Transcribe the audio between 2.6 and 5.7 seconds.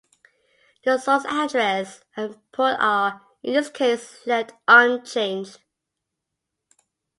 are, in this case, left unchanged.